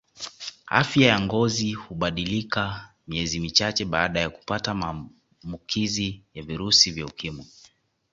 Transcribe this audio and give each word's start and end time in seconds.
Afya 0.79 1.07
ya 1.07 1.19
ngozi 1.21 1.73
hubadilika 1.73 2.93
miezi 3.07 3.39
michache 3.39 3.85
baada 3.85 4.19
ya 4.19 4.29
kupata 4.29 4.73
maamukizi 4.73 6.21
ya 6.33 6.43
virusi 6.43 6.91
vya 6.91 7.05
ukimwi 7.05 7.45